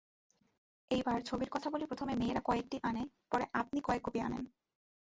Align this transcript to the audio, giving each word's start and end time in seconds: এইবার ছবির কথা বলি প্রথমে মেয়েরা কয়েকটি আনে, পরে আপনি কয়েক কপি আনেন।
এইবার 0.91 1.19
ছবির 1.21 1.49
কথা 1.49 1.69
বলি 1.69 1.85
প্রথমে 1.85 2.13
মেয়েরা 2.15 2.41
কয়েকটি 2.45 2.77
আনে, 2.83 3.03
পরে 3.31 3.45
আপনি 3.53 3.79
কয়েক 3.81 4.01
কপি 4.05 4.19
আনেন। 4.19 4.43